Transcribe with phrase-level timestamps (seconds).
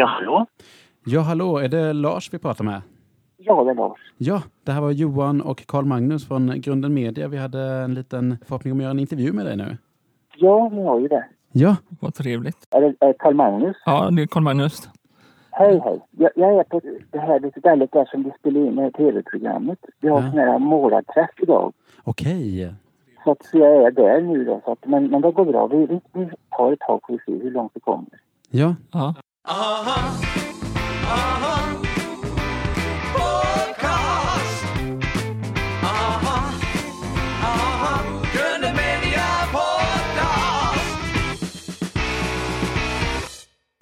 [0.00, 0.46] Ja, hallå?
[1.04, 2.82] Ja, hallå, är det Lars vi pratar med?
[3.36, 3.98] Ja, det är Lars.
[4.16, 7.28] Ja, det här var Johan och Karl Magnus från Grunden Media.
[7.28, 9.76] Vi hade en liten förhoppning om att göra en intervju med dig nu.
[10.36, 11.24] Ja, ni har ju det.
[11.52, 12.56] Ja, Vad trevligt.
[12.70, 13.76] Är det är Karl Magnus?
[13.86, 14.88] Ja, det är Karl-Magnus.
[15.50, 16.00] Hej, hej.
[16.10, 16.80] Jag, jag är på
[17.10, 19.78] det här stället där som vi spelar in det här tv-programmet.
[20.00, 20.30] Vi har Ja.
[20.30, 21.72] sån här målarträff idag.
[22.04, 22.74] okej.
[23.24, 24.60] Så att jag är där nu då.
[24.64, 25.66] Så att, men, men det går bra.
[25.66, 28.08] Vi, vi, vi tar ett tag får vi se hur långt det kommer.
[28.50, 29.14] Ja, Ja.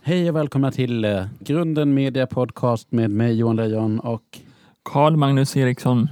[0.02, 4.38] Hej och välkomna till eh, Grunden Media Podcast med mig Johan Lejon och
[4.82, 6.08] Karl Magnus Eriksson.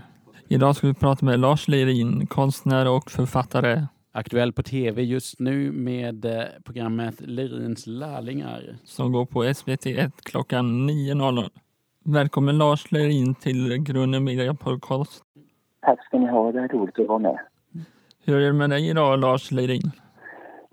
[0.48, 3.86] Idag ska vi prata med Lars Lerin, konstnär och författare
[4.16, 8.62] aktuell på tv just nu med eh, programmet Lerins lärlingar.
[8.84, 11.48] som går på SVT1 klockan 9.00.
[12.05, 15.25] Välkommen Lars Lerin till Grunden Media Podcast.
[15.81, 16.53] Tack ska ni ha.
[16.53, 17.39] Det är roligt att vara med.
[18.25, 19.91] Hur är det med dig idag Lars Lerin?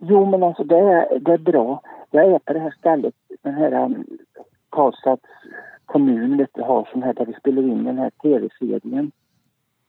[0.02, 1.82] Jo, men alltså det är, det är bra.
[2.12, 4.06] Jag är på det här stället, den här um,
[4.70, 5.30] Karlstads
[5.86, 9.12] kommun har som här där vi spelar in den här tv-serien.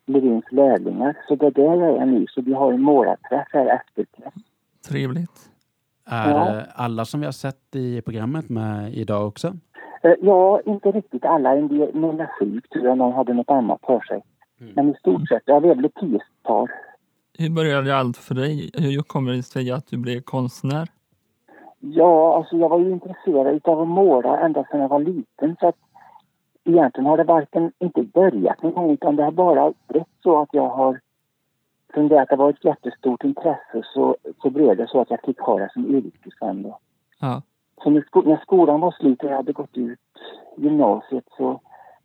[0.06, 1.16] Lerins lärlingar.
[1.28, 2.26] Så det är där jag är nu.
[2.30, 4.06] Så vi har en målarträff här efter.
[4.88, 5.50] Trevligt.
[6.06, 6.62] Är Ja.
[6.74, 9.48] alla som vi har sett i programmet med idag också?
[10.02, 11.56] Eh, Ja, inte riktigt alla.
[11.56, 14.22] En del, någon är sjuk tror jag, någon hade något annat för sig.
[14.74, 16.68] Men i stort sett, ja, vi är väl ett tiotal.
[17.38, 18.70] Hur började allt för dig?
[18.74, 20.88] Hur kommer det sig att du blev konstnär?
[21.80, 25.56] Ja, alltså jag var ju intresserad av att måla ända sedan jag var liten.
[25.60, 25.76] Så att
[26.64, 30.48] egentligen har det varken inte börjat någon gång utan det har bara blivit så att
[30.52, 31.00] jag har
[31.94, 35.20] från det att det var ett jättestort intresse så, så blev det så att jag
[35.24, 36.78] fick ha det som yrke sen då.
[37.20, 37.42] Ja.
[37.82, 39.98] Så när, sko- när skolan var slut och jag hade gått ut
[40.56, 41.60] gymnasiet så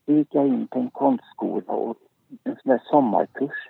[0.05, 1.97] gick jag in på en konstskola och
[2.43, 3.69] en sån där sommarkurs.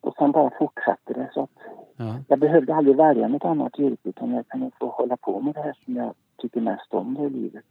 [0.00, 1.50] Och sen bara fortsatte det så att
[1.98, 2.14] Ja.
[2.28, 5.62] jag behövde aldrig välja något annat yrke utan jag kunde få hålla på med det
[5.62, 7.64] här som jag tycker mest om i livet.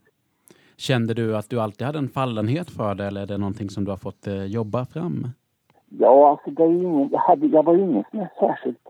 [0.78, 3.86] Kände du att du alltid hade en fallenhet för det eller är det någonting som
[3.86, 5.28] du har fått eh, jobba fram?
[5.90, 8.88] Ja, alltså det är ju ingen, jag, hade, jag var ju ingen som är särskilt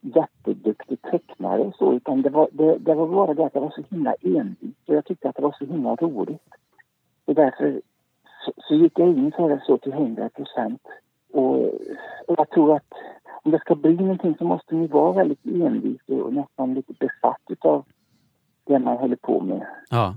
[0.00, 3.70] jätteduktig tecknare och så utan det var, det, det var bara det att jag var
[3.70, 6.42] så himla envis och jag tyckte att det var så himla roligt.
[7.24, 7.80] Och därför
[8.44, 10.82] så, så gick jag in för det så till hundra procent.
[11.32, 11.56] Och,
[12.26, 12.92] och jag tror att
[13.42, 17.42] om det ska bli någonting så måste ni vara väldigt envis och nästan lite besatt
[17.48, 17.84] utav
[18.64, 19.66] det man håller på med.
[19.90, 20.14] Ja.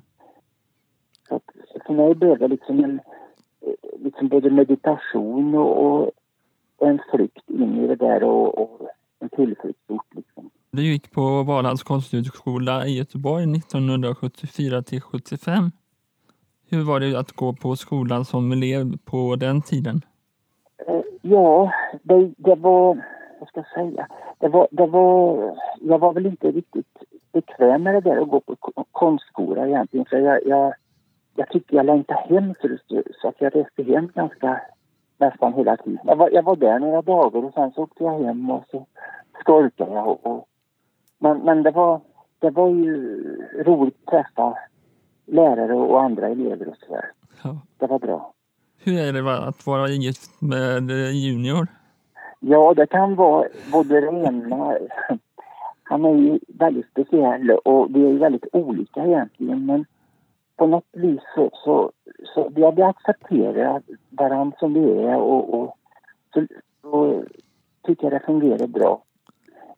[1.28, 1.42] Så
[1.86, 3.00] för mig blev det liksom en
[3.62, 6.12] eh, liksom både meditation och, och,
[6.80, 8.90] en flykt in i det där och, och
[9.20, 10.06] en tillflyktsort.
[10.16, 10.50] Liksom.
[10.72, 15.72] Du gick på Valands konsthögskola i Göteborg 1974 till 75.
[16.70, 20.02] Hur var det att gå på skolan som elev på den tiden?
[20.88, 21.72] Eh, ja,
[22.04, 23.04] det, det var...
[23.40, 24.08] Vad ska jag säga?
[24.40, 25.56] Det var, det var...
[25.82, 26.98] Jag var väl inte riktigt
[27.32, 30.06] bekväm med det där att gå på ko- konstskola egentligen.
[30.06, 30.74] För jag, jag,
[31.36, 34.62] jag tyckte jag längtade hem för det, så att jag reste hem ganska
[35.18, 36.00] nästan hela tiden.
[36.04, 38.86] Jag var, jag var där några dagar och sen så åkte jag hem och så
[39.40, 40.08] skolkade jag.
[40.08, 40.48] Och, och,
[41.20, 42.02] men men det, var,
[42.40, 43.24] det var ju
[43.66, 44.58] roligt att träffa
[45.26, 47.12] lärare och andra elever och sådär.
[47.44, 47.58] Ja.
[47.78, 48.34] Det var bra.
[48.84, 51.68] Hur är det att vara gift med Junior?
[52.40, 54.78] Ja, det kan vara både det ena...
[55.84, 59.86] Han är ju väldigt speciell och vi är ju väldigt olika egentligen men
[60.56, 61.92] på något vis så, så,
[62.34, 65.78] så vi har accepterat varandra som vi är och, och
[66.34, 66.48] så,
[66.82, 67.24] så
[67.84, 69.04] tycker det fungerar bra.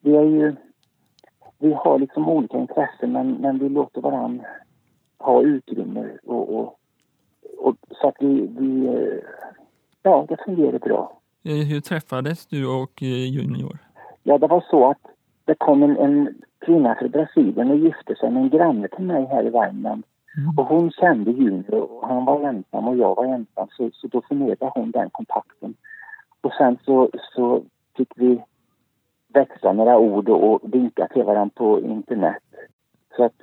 [0.02, 0.56] Vi är ju...
[1.58, 4.46] Vi har liksom olika intressen men, men vi låter varandra
[5.18, 6.80] ha utrymme och, och,
[7.58, 8.90] och så att vi, vi...
[10.04, 11.20] Ja, det fungerar bra.
[11.44, 13.78] Eh, Hur träffades du och eh, Junior?
[14.24, 15.02] Ja, det var så att
[15.46, 19.26] det kom en, en kvinna från Brasilien och gifte sig med en granne till mig
[19.26, 20.04] här i Värmland.
[20.38, 20.58] Mm.
[20.58, 24.22] Och hon kände Junior och han var ensam och jag var ensam så, så då
[24.22, 25.76] förmedlade hon den kontakten.
[26.42, 27.62] Och sen så, så
[27.98, 28.42] fick vi
[29.28, 32.44] växla några ord och, vinka till varandra på internet.
[33.16, 33.42] Så att,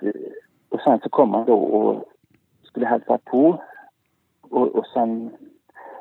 [0.68, 2.04] och sen så kom han då och
[2.62, 3.62] skulle hälsa på.
[4.40, 5.30] Och, och sen,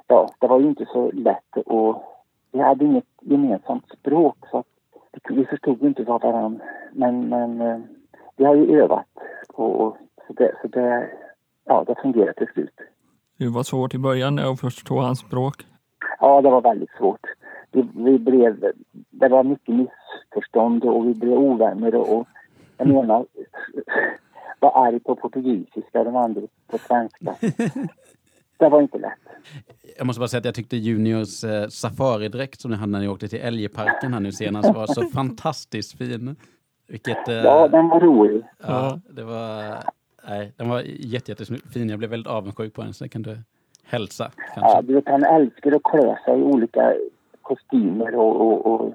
[0.07, 2.03] ja, det var ju inte så lätt och
[2.51, 4.65] vi hade inget gemensamt språk så att
[5.29, 6.65] vi- förstod inte vad varandra.
[6.91, 7.79] Men, men eh,
[8.35, 9.07] vi har ju övat
[9.53, 9.97] och, och
[10.27, 11.09] så, det, så det,
[11.65, 12.73] ja, det fungerade till slut.
[13.37, 15.65] Det var svårt i början att förstå hans språk.
[16.19, 17.25] Ja, det var väldigt svårt.
[17.71, 18.71] Vi, vi blev,
[19.09, 22.27] det var mycket missförstånd och vi blev ovänner och,
[22.77, 23.25] jag menar,
[24.59, 27.35] var arg på portugisiska och de andra på svenska.
[28.57, 29.11] det var inte lätt.
[29.97, 33.07] Jag måste bara säga att jag tyckte Juniors eh, safaridräkt som ni hade när ni
[33.07, 36.35] åkte till Älgparken här nu senast var så fantastiskt fin.
[36.87, 38.43] Vilket, eh, Ja, den var rolig.
[38.63, 39.63] ja, det var,
[40.27, 41.89] nej, den var jätte, jättefin.
[41.89, 43.37] Jag blev väldigt avundsjuk på den så det kan du
[43.83, 44.71] hälsa kanske.
[44.77, 46.93] Ja, du vet, han älskar att klä sig i olika
[47.41, 48.93] kostymer och, och, och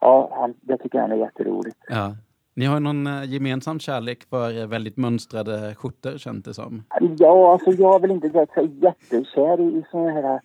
[0.00, 1.76] ja, han, det tycker han är jätteroligt.
[1.88, 2.16] Ja.
[2.54, 6.84] Ni har någon eh, gemensam kärlek för eh, väldigt mönstrade skjortor känns det som.
[7.18, 10.40] Ja, alltså jag är väl inte direkt så jättekär i, i såna här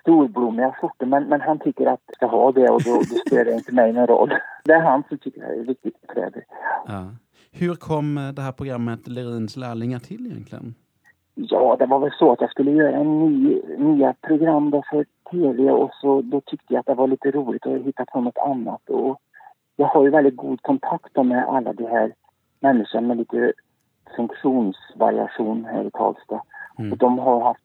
[0.00, 3.44] storblommiga skjortor men, men han tycker att jag ska ha det och då, då spelar
[3.44, 4.34] det inte mig någon roll.
[4.64, 6.44] Det är han som tycker det är viktigt kläder.
[6.86, 7.10] Ja.
[7.52, 10.74] Hur kom eh, det här programmet Lerins lärlingar till egentligen?
[11.34, 15.06] Ja, det var väl så att jag skulle göra en ny, nya program då för
[15.30, 18.38] tv och så då tyckte jag att det var lite roligt att hitta på något
[18.38, 18.90] annat.
[18.90, 19.20] Och
[19.76, 22.12] jag har ju väldigt god kontakt med alla de här
[22.60, 23.52] människorna med lite
[24.16, 26.42] funktionsvariation här i Karlstad.
[26.78, 26.92] Mm.
[26.92, 27.60] Och de har haft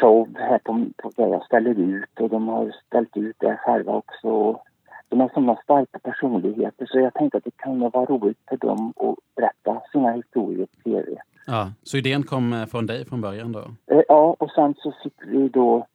[0.00, 3.92] show här på, på där jag ställer ut och de har ställt ut det själva
[3.92, 4.28] också.
[4.28, 4.64] Och
[5.12, 8.92] De har sådana starka personligheter så jag tänkte att det kan vara roligt för dem
[8.96, 11.16] att berätta sina historier på tv.
[11.46, 11.72] Ja.
[11.82, 13.60] Så idén kom eh, från dig från början då?
[13.86, 15.86] Eh, Ja, och sen så fick vi då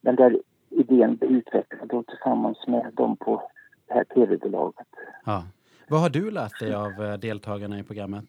[0.00, 0.38] den där
[0.70, 3.42] idén utvecklad då tillsammans med dem på
[3.88, 4.86] det här tv-bolaget.
[5.24, 5.42] Ja.
[5.88, 8.24] Vad har du lärt dig av eh, deltagarna i programmet?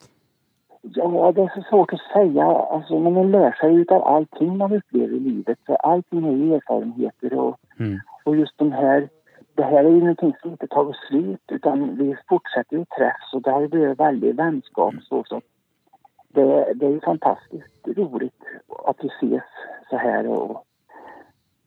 [0.82, 2.46] Ja, det är så svårt att säga.
[2.46, 5.60] Alltså, men man lär sig utav allting man upplever i livet.
[5.66, 8.00] För allting är erfarenheter och, Mm.
[8.26, 9.10] och just de här...
[9.56, 13.42] Det här är ju någonting som inte tagit slut utan vi fortsätter ju träffs och
[13.42, 14.94] det har ju blivit väldigt vänskap.
[15.10, 15.42] Så, så.
[16.28, 18.44] Det, det är ju fantastiskt roligt
[18.86, 19.44] att vi ses
[19.90, 20.66] så här och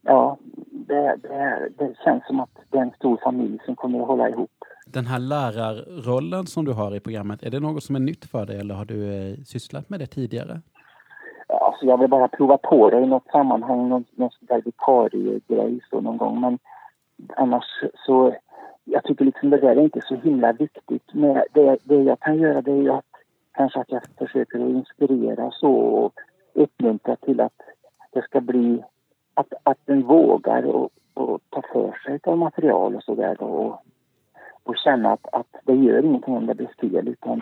[0.02, 0.36] ja,
[0.70, 4.28] det, det, det känns som att det är en stor familj som kommer att hålla
[4.28, 4.50] ihop.
[4.86, 8.46] Den här lärarrollen som du har i programmet, är det något som är nytt för
[8.46, 10.60] dig eller har du eh, sysslat med det tidigare?
[11.48, 15.80] Alltså jag vill bara prova på det i något sammanhang, någon, någon sån där vikariegrej
[15.90, 16.40] så någon gång.
[16.40, 16.58] Men
[17.36, 17.64] annars
[18.06, 18.36] så,
[18.84, 21.14] jag tycker liksom det där är inte så himla viktigt.
[21.14, 23.04] Men det, det jag kan göra det är ju att
[23.52, 26.12] kanske att jag försöker att inspirera så och
[26.52, 27.60] uppmuntra till att
[28.12, 28.84] det ska bli,
[29.34, 33.82] att, att den vågar och, och ta för sig av material och sådär och,
[34.62, 37.40] och känna att, att det gör ingenting om det blir fel utan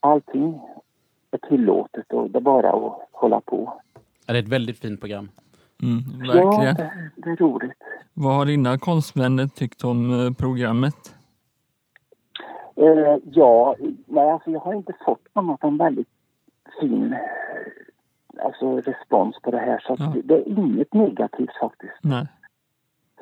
[0.00, 0.60] allting
[1.30, 3.80] är tillåtet och det är bara att hålla på.
[4.26, 5.28] Det är ett väldigt fint program.
[5.82, 6.74] Mm, Ja, verkligen.
[6.74, 7.72] det, det är roligt.
[8.14, 11.14] Vad har dina konstvänner tyckt om eh, programmet?
[12.76, 13.76] Eh, ja,
[14.06, 16.08] nej, alltså jag har inte fått annat än väldigt
[16.80, 19.78] fin eh, alltså, respons på det här.
[19.86, 20.12] Så Ja.
[20.24, 21.94] det, är inget negativt faktiskt.
[22.02, 22.26] Nej.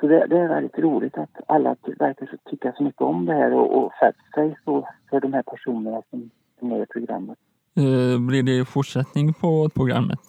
[0.01, 3.53] Så det, det är väldigt roligt att alla verkar tycka så mycket om det här
[3.53, 3.93] och, och
[4.35, 7.39] sig så för de här personerna som är med i programmet.
[7.77, 10.21] Eh, blir det fortsättning på programmet?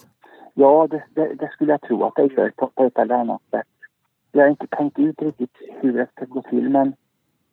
[0.54, 3.42] Ja, det, det, det skulle jag tro att det gör på, på ett eller annat
[3.52, 3.68] sätt.
[4.32, 6.94] Jag har inte tänkt ut riktigt hur det ska gå till men,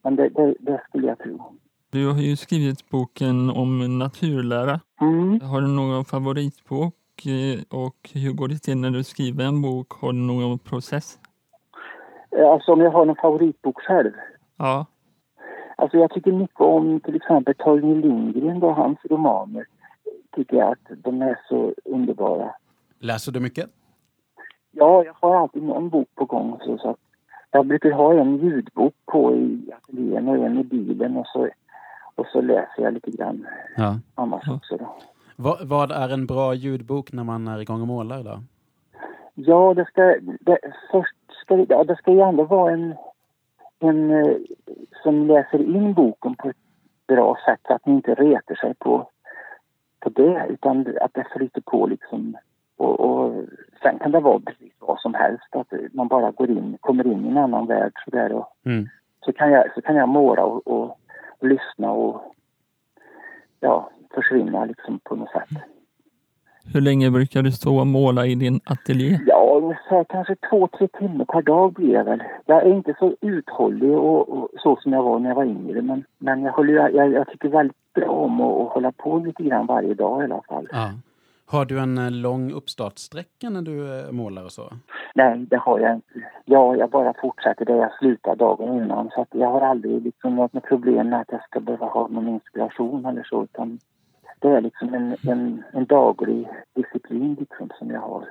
[0.02, 0.28] men det,
[0.60, 1.52] det, skulle jag tro.
[1.90, 4.80] Du har ju skrivit boken om naturlära.
[5.00, 5.40] Mm.
[5.40, 6.94] Har du någon favoritbok
[7.26, 9.92] eh, och hur går det till när du skriver en bok?
[9.92, 11.18] Har du någon process?
[12.38, 14.12] Eh, Alltså om jag har någon favoritbok själv.
[14.58, 14.86] Ja,
[15.80, 19.66] Alltså jag tycker mycket om till exempel Torgny Lindgren och hans romaner.
[20.36, 22.50] Tycker jag att de är så underbara.
[23.02, 23.70] Läser du mycket?
[24.70, 26.58] Ja, jag har alltid någon bok på gång.
[26.64, 26.96] Så, så att
[27.50, 31.48] jag brukar ha en ljudbok på i ateljén och en i bilen och så,
[32.14, 33.98] och så läser jag lite grann Ja.
[34.14, 34.54] annars Ja.
[34.54, 34.76] också.
[34.76, 34.96] Då.
[35.36, 38.38] Vad, vad är en bra ljudbok när man är igång och målar då?
[39.34, 40.58] Ja, det ska, det,
[40.90, 42.94] först ska ja, det ska ju ändå vara en,
[43.78, 44.36] en eh,
[45.02, 46.56] som läser in boken på ett
[47.06, 49.08] bra sätt så att ni inte retar sig på,
[50.00, 52.36] på det utan att det flyter på liksom.
[52.80, 53.44] Och, och
[53.82, 57.24] sen kan det vara precis vad som helst, att man bara går in, kommer in
[57.24, 58.88] i en annan värld sådär och Mm.
[59.24, 60.98] så kan jag, så kan jag måla och, och,
[61.40, 62.22] och lyssna och
[63.60, 65.48] ja, försvinna liksom på något sätt.
[66.74, 69.18] hur länge brukar du stå och måla i din ateljé?
[69.26, 72.22] Ja, ungefär kanske två, tre timmar per dag blir det väl.
[72.46, 75.82] Jag är inte så uthållig och, och så som jag var när jag var yngre.
[75.82, 79.66] Men, men jag, håller, jag, jag tycker väldigt bra om att hålla på lite grann
[79.66, 80.68] varje dag i alla fall.
[80.72, 80.90] Ja.
[81.50, 84.72] Har du en eh, lång uppstartsträcka när du eh, målar och så?
[85.14, 86.08] Nej, det har jag inte.
[86.44, 89.10] Ja, jag bara fortsätter där jag slutade dagen innan.
[89.14, 92.28] Så jag har aldrig liksom något med problem med att jag ska behöva ha någon
[92.28, 93.44] inspiration eller så.
[93.44, 93.78] Utan
[94.38, 98.24] det är liksom en, en, en daglig disciplin liksom som jag har,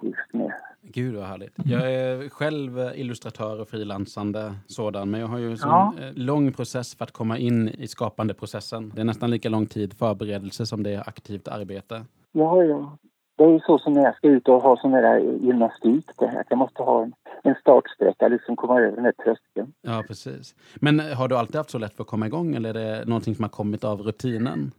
[0.00, 0.52] trivs med.
[0.82, 1.52] Gud vad härligt.
[1.64, 5.94] Jag är själv illustratör och frilansande sådan, men jag har ju en Ja.
[6.00, 8.92] eh, lång process för att komma in i skapande processen.
[8.94, 12.04] Det är nästan lika lång tid förberedelse som det är aktivt arbete.
[12.38, 12.98] Ja, ja.
[13.36, 16.10] Det är ju så som när jag ska ut och ha sån där gymnastik.
[16.18, 16.40] Det här.
[16.40, 17.12] att Jag måste ha en,
[17.42, 19.72] en startsträcka, liksom komma över den där tröskeln.
[19.82, 20.54] Ja, precis.
[20.74, 23.04] Men eh, har du alltid haft så lätt för att komma igång eller är det
[23.04, 24.72] någonting som har kommit av rutinen?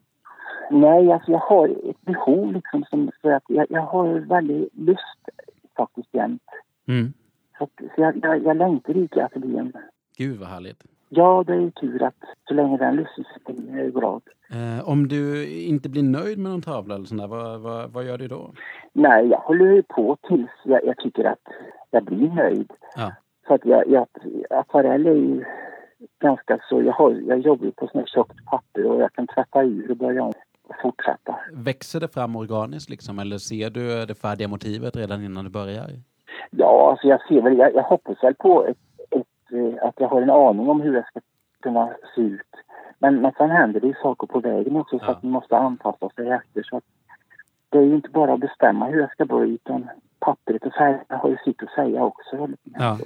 [0.72, 5.22] Nej, alltså jag har ett behov liksom som, för att jag, jag har väldigt lust
[5.78, 6.50] faktiskt jämt.
[6.88, 7.14] Mm.
[7.58, 9.74] Så, att, så jag, jag, jag längtar ut i ateljén.
[10.18, 10.84] Gud vad härligt.
[11.10, 14.22] Ja, det är ju tur att så länge den sitter är glad.
[14.50, 18.04] Eh, om du inte blir nöjd med någon tavla eller sånt där, vad, vad, vad
[18.06, 18.52] gör du då?
[18.94, 21.48] Nej, jag håller ju på tills jag, jag tycker att
[21.92, 22.74] jag blir nöjd.
[22.96, 23.12] Ja.
[23.48, 24.08] Så att jag, jag,
[24.50, 25.46] akvarell är ju
[26.20, 26.82] ganska så...
[26.82, 29.98] Jag, har, jag jobbar ju på sånt tjockt papper och jag kan tvätta ur och
[29.98, 30.34] börja om
[30.68, 31.36] och fortsätta.
[31.54, 35.88] Växer det fram organiskt liksom, eller ser du det färdiga motivet redan innan du börjar?
[36.52, 37.58] Ja, alltså jag ser väl...
[37.58, 38.78] Jag, jag hoppas väl på ett,
[39.82, 41.20] att jag har en aning om hur det ska
[41.62, 42.42] kunna se ut.
[43.00, 45.12] Men, men sen händer det ju saker på vägen också så Ja.
[45.12, 46.64] att man måste anpassa sig efter.
[46.64, 46.84] Så att
[47.70, 49.90] det är ju inte bara att bestämma hur det ska bli utan
[50.20, 52.48] pappret och färgerna har ju sitt att säga också.
[52.64, 52.98] Ja.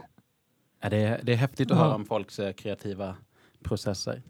[0.81, 1.83] Ja, det, är, det är häftigt att Ja.
[1.83, 3.15] höra om folks eh, kreativa
[3.63, 4.21] processer.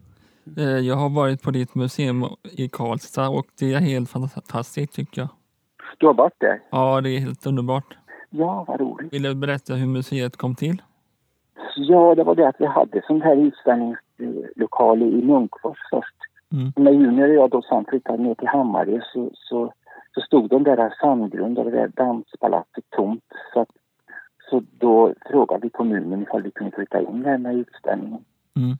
[0.56, 5.20] Eh, Jag har varit på ditt museum i Karlstad och det är helt fantastiskt tycker
[5.20, 5.28] jag.
[5.98, 6.60] Du har varit där?
[6.70, 7.96] Ja, det är helt underbart.
[8.30, 9.12] Ja, vad roligt.
[9.12, 10.82] Vill du berätta hur museet kom till?
[11.76, 16.16] Ja, det var det att vi hade sån här utställningslokal i Munkfors först.
[16.52, 16.72] Mm.
[16.76, 19.72] När Junior och jag då sen flyttade ner till Hammarö så, så,
[20.14, 23.24] så stod de där Sandgrund och det där danspalatset tomt.
[23.52, 23.68] Så, att,
[24.50, 28.24] så då frågade vi kommunen ifall vi kunde flytta in där med utställningen.
[28.56, 28.76] Mm.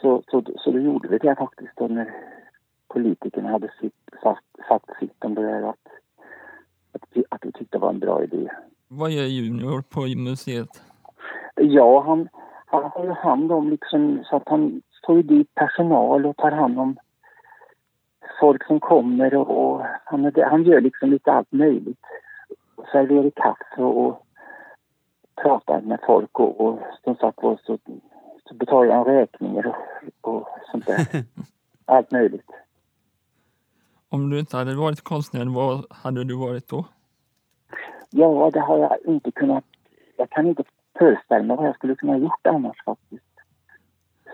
[0.00, 2.14] Så, så, så då gjorde vi det faktiskt då när
[2.88, 5.86] politikerna hade sitt, sagt, sagt sitt om det där att,
[6.92, 8.48] att, att vi tyckte det var en bra idé.
[8.88, 10.91] Vad gör Junior på museet?
[11.62, 12.28] Ja, han,
[12.66, 16.50] han har ju hand om liksom så att han får ju dit personal och tar
[16.50, 16.96] hand om
[18.40, 22.00] folk som kommer och, och han, han gör liksom lite allt möjligt.
[22.92, 24.26] Serverar kaffe och, och
[25.42, 27.78] pratar med folk och, och som sagt var så,
[28.44, 31.06] så betalar han räkningar och, och sånt där.
[31.84, 32.50] allt möjligt.
[34.08, 36.84] Om du inte hade varit konstnär, vad hade du varit då?
[38.10, 39.64] Ja, det har jag inte kunnat...
[40.16, 40.64] Jag kan inte
[41.02, 43.24] föreställa mig vad jag skulle kunna ha gjort annars faktiskt.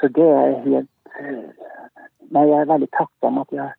[0.01, 0.91] Så det är helt...
[1.21, 1.51] eh,
[2.31, 3.71] Men jag är väldigt tacksam att jag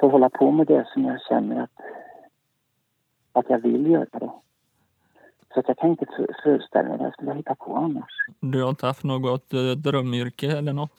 [0.00, 1.70] får hålla på med det som jag känner att,
[3.32, 4.06] att jag vill göra.
[4.12, 4.40] Då.
[5.54, 8.12] Så att jag kan inte för- föreställa mig vad jag skulle hitta på annars.
[8.40, 10.92] Du har inte haft något eh, drömyrke eller något?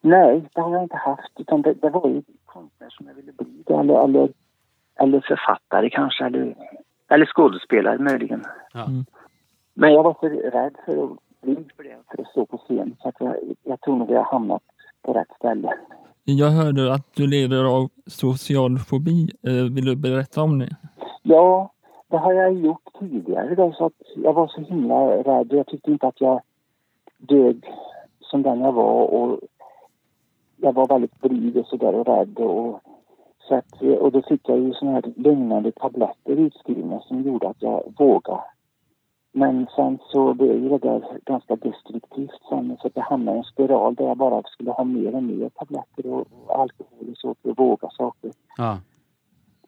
[0.00, 1.40] Nej, det har jag inte haft.
[1.40, 3.62] Utan det, det var ju konstnär som jag ville bli.
[3.66, 4.28] Eller, eller,
[4.94, 6.24] eller författare kanske.
[6.24, 6.54] Eller,
[7.08, 8.44] eller skådespelare möjligen.
[8.72, 8.84] Ja.
[8.84, 9.04] Mm.
[9.74, 12.96] Men jag var för rädd för att bli för det, för att stå på scen.
[13.02, 14.62] Så att jag, jag tror nog jag har hamnat
[15.02, 15.72] på rätt ställe.
[16.24, 19.28] Jag hörde att du lider av social fobi.
[19.42, 20.76] Eh, Vill du berätta om det?
[21.22, 21.70] Ja,
[22.08, 25.52] det har jag gjort tidigare då, så att jag var så himla rädd.
[25.52, 26.40] Jag tyckte inte att jag
[27.18, 27.70] dög
[28.20, 29.40] som den jag var och
[30.56, 32.80] jag var väldigt blyg och sådär och rädd och
[33.48, 37.62] så att, och då fick jag ju såna här lugnande tabletter utskrivna som gjorde att
[37.62, 38.42] jag vågade.
[39.36, 43.44] Men sen så ju det där ganska destruktivt sen så att jag hamnade i en
[43.44, 47.34] spiral där jag bara skulle ha mer och mer tabletter och, och alkohol och så
[47.42, 48.30] för att våga saker.
[48.56, 48.78] Ja.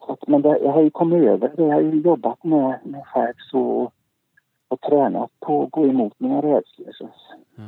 [0.07, 1.63] Så att, men det, jag har ju kommit över det.
[1.63, 3.93] Jag har ju jobbat med själv så och,
[4.69, 7.11] och tränat på att gå emot mina rädslor.
[7.57, 7.63] Ja.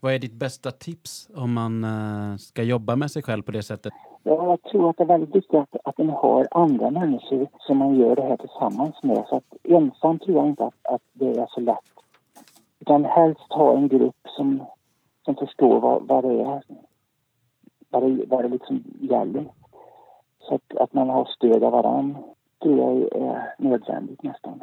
[0.00, 3.62] Vad är ditt bästa tips om man eh, ska jobba med sig själv på det
[3.62, 3.92] sättet?
[4.22, 7.76] Ja, jag tror att det är väldigt viktigt att, att man har andra människor som
[7.76, 9.24] man gör det här tillsammans med.
[9.28, 11.92] Så att ensam tror jag inte att, att det är så lätt.
[12.80, 14.64] Utan helst ha en grupp som,
[15.24, 16.62] som förstår vad, vad det är.
[17.90, 19.44] Vad det, vad det liksom gäller.
[20.40, 22.20] Så att, att man har stöd av varandra
[22.62, 24.62] tror jag är nödvändigt nästan.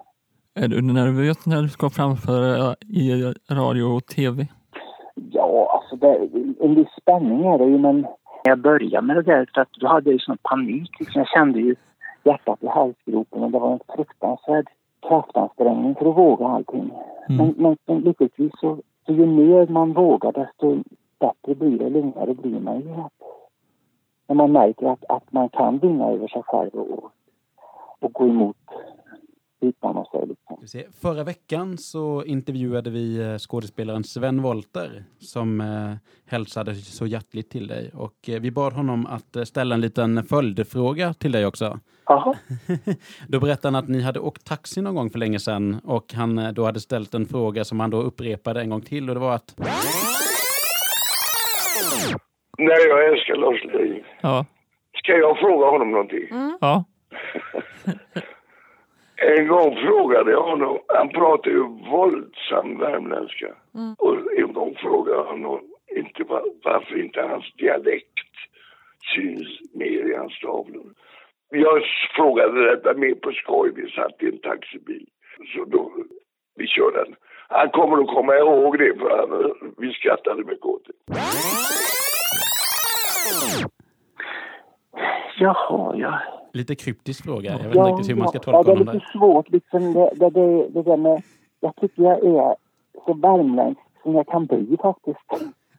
[0.61, 4.47] Är du nervös när du ska framföra i radio och tv?
[5.31, 9.21] Ja, alltså det, en viss spänning är det ju men när jag började med det
[9.21, 10.99] där för att då hade jag ju sån panik.
[10.99, 11.19] Liksom.
[11.19, 11.75] Jag kände ju
[12.23, 14.67] hjärtat i halsgropen och det var en fruktansvärd
[15.07, 16.91] kraftansträngning för att våga allting.
[17.29, 17.53] Mm.
[17.57, 20.83] Men, men, lyckligtvis så, så ju mer man vågar desto
[21.19, 23.03] bättre blir det, lugnare blir man ju.
[24.27, 27.11] När man märker att, att man kan vinna över sig själv och,
[27.99, 28.57] och gå emot
[29.61, 30.27] utmana sig.
[30.27, 30.93] Liksom.
[31.01, 37.67] Förra veckan så intervjuade vi eh, skådespelaren Sven Wolter som eh, hälsade så hjärtligt till
[37.67, 41.79] dig och eh, vi bad honom att eh, ställa en liten följdfråga till dig också.
[42.05, 42.35] Jaha.
[43.27, 46.53] Då berättade han att ni hade åkt taxi någon gång för länge sedan och han
[46.53, 49.35] då hade ställt en fråga som han då upprepade en gång till och det var
[49.35, 49.55] att
[52.57, 54.03] Nej, jag älskar Lars Lerin.
[54.21, 54.45] Ja.
[54.93, 56.27] Ska jag fråga honom någonting?
[56.61, 56.83] Ja.
[59.39, 63.47] En gång frågade jag honom, han pratar ju våldsam värmländska.
[63.97, 65.59] Och en gång frågade jag honom
[65.95, 68.35] inte var, varför inte hans dialekt
[69.15, 70.93] syns mer i hans tavlor.
[71.49, 71.83] Jag
[72.15, 75.05] frågade detta mer på skoj, vi satt i en taxibil.
[75.55, 75.91] Så då,
[76.55, 77.15] vi körde den.
[77.47, 80.93] Han kommer att komma ihåg det för han, vi skrattade mycket åt det.
[85.39, 86.38] Jaha, ja.
[86.53, 87.51] Lite kryptisk fråga.
[87.51, 89.09] Jag vet ja, inte riktigt hur man ska ja, tolka det är lite där.
[89.13, 89.93] svårt liksom.
[89.93, 91.21] Det, det, det, det där med...
[91.59, 92.55] Jag tycker jag är
[93.05, 95.19] så värmländsk som jag kan bli faktiskt.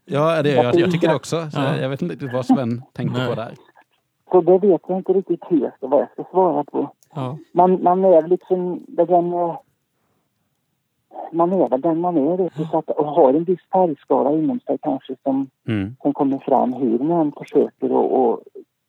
[0.05, 1.51] Ja, det, jag, jag tycker det också.
[1.51, 1.77] Så Ja.
[1.77, 3.55] Jag vet inte riktigt vad Sven tänkte på där.
[4.31, 6.91] Så det vet jag inte riktigt helt vad jag ska svara på.
[7.15, 7.39] Ja.
[7.53, 9.57] Man, man är liksom det där med...
[11.33, 14.33] Man är väl den man är, vet du, så att, och har en viss färgskala
[14.33, 15.97] inom sig kanske som, Mm.
[16.03, 18.41] som kommer fram hur man försöker och, och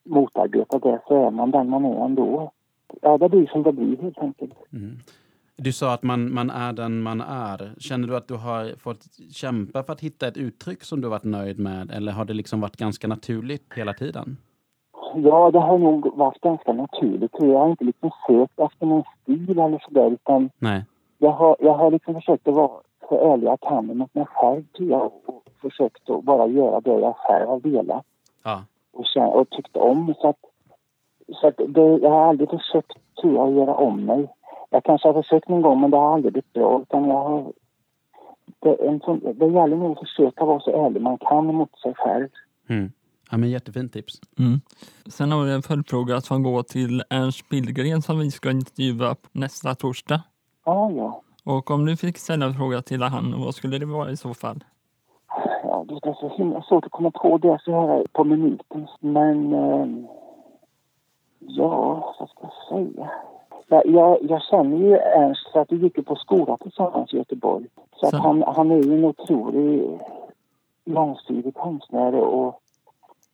[0.06, 2.52] motarbeta det så är man den man är ändå.
[3.02, 4.54] Ja, det blir som det blir helt enkelt.
[4.74, 4.98] Mm.
[5.56, 7.74] Du sa att man, man är den man är.
[7.80, 11.24] Känner du att du har fått kämpa för att hitta ett uttryck som du varit
[11.24, 11.92] nöjd med?
[11.92, 14.38] Eller har det liksom varit ganska naturligt hela tiden?
[15.16, 17.32] Ja, det har nog varit ganska naturligt.
[17.40, 20.86] Jag har inte liksom sökt efter någon stil eller sådär utan Nej.
[21.18, 24.64] jag har, jag har liksom försökt att vara så ärlig jag kan mot mig själv
[24.78, 28.06] tror jag och försökt att bara göra det jag själv har velat
[28.44, 28.64] Ja.
[28.94, 30.14] Och, kän- och tyckt om.
[30.22, 30.40] Så att,
[31.42, 34.28] så att det, jag har aldrig försökt tror jag, att göra om mig.
[34.70, 37.52] Jag kanske har försökt någon gång men det har aldrig blivit bra utan jag har
[38.60, 41.80] det, är en sån, det gäller nog att försöka vara så ärlig man kan mot
[41.80, 42.28] sig själv.
[42.70, 42.92] Mm.
[43.32, 44.22] Ja, men jättefint tips.
[44.40, 44.62] Mm.
[45.06, 49.76] Sen har vi en följdfråga som går till Ernst Billgren som vi ska intervjua nästa
[49.76, 50.22] torsdag.
[50.66, 51.22] Ja, ja.
[51.44, 54.34] Och om du fick ställa en fråga till han, vad skulle det vara i så
[54.34, 54.64] fall?
[56.00, 58.88] Det är så himla svårt att komma på det så här på minuten.
[59.00, 59.54] Men...
[59.54, 59.88] Eh,
[61.40, 63.10] ja, vad ska jag säga?
[63.68, 67.66] Ja, jag, jag känner ju Ernst för att vi gick på skola tillsammans i Göteborg.
[67.96, 70.00] Så att Så- han, han är ju en otrolig
[70.86, 72.62] långsidig konstnär och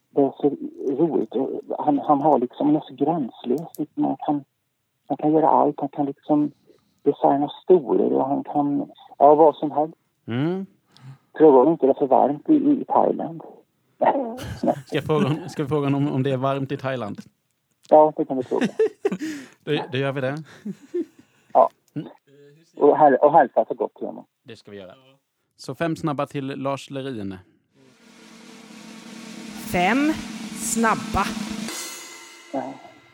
[0.09, 0.49] det är så
[1.03, 1.33] roligt.
[1.79, 3.87] Han, han har liksom, han är så gränslös.
[3.93, 4.43] Man kan,
[5.09, 5.79] man kan göra allt.
[5.79, 6.51] Han kan liksom
[7.03, 9.95] designa stolar och han kan, ja vad som helst.
[10.27, 10.65] Mm.
[11.37, 13.41] Fråga om inte det är för varmt i, i Thailand.
[14.85, 17.19] Ska, fråga, ska vi fråga honom om det är varmt i Thailand?
[17.89, 18.67] ja, det kan vi fråga.
[19.63, 20.43] Då, då gör vi det.
[22.79, 24.25] Och, häl- och hälsa så gott till honom.
[24.43, 24.93] Det ska vi göra.
[25.57, 27.35] Så fem snabba till Lars Lerin.
[29.71, 30.13] Fem
[30.55, 31.25] snabba.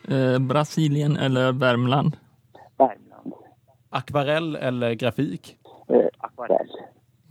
[0.07, 2.17] Eh, Brasilien eller Värmland?
[2.77, 3.33] Värmland.
[3.89, 5.57] Akvarell eller grafik?
[5.87, 6.69] Eh, akvarell.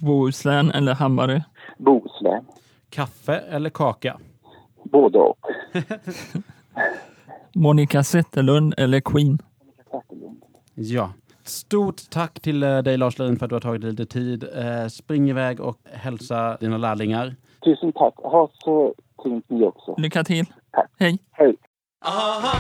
[0.03, 1.41] Bohuslän eller Hammarö?
[1.79, 2.45] Bohuslän.
[2.91, 4.19] Kaffe eller kaka?
[4.85, 5.39] Både och.
[7.55, 9.39] Monica Zetterlund eller Queen?
[10.75, 11.13] Ja.
[11.45, 14.45] Stort tack till eh, dig Lars Lerin för att du har tagit lite tid.
[14.57, 17.35] Eh, Spring iväg och hälsa dina lärlingar.
[17.65, 18.15] Tusen tack.
[18.17, 19.95] Ha så fint ni också.
[19.99, 20.47] Lycka till!
[20.73, 20.91] Tack.
[20.99, 21.19] Hej!
[21.33, 21.57] Hej.
[22.05, 22.53] Aha,